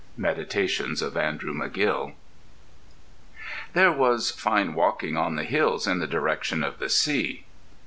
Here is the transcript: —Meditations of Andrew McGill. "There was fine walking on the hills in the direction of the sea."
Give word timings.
—Meditations 0.17 1.03
of 1.03 1.15
Andrew 1.15 1.53
McGill. 1.53 2.13
"There 3.73 3.91
was 3.91 4.31
fine 4.31 4.73
walking 4.73 5.15
on 5.15 5.35
the 5.35 5.43
hills 5.43 5.85
in 5.85 5.99
the 5.99 6.07
direction 6.07 6.63
of 6.63 6.79
the 6.79 6.89
sea." 6.89 7.45